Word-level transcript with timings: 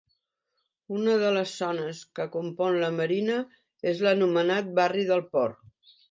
Una 0.99 1.17
de 1.23 1.27
les 1.33 1.51
zones 1.63 1.99
que 2.19 2.25
compon 2.35 2.77
la 2.83 2.89
Marina 2.95 3.35
és 3.91 4.01
l'anomenat 4.07 4.71
barri 4.81 5.05
de 5.11 5.19
Port. 5.35 5.61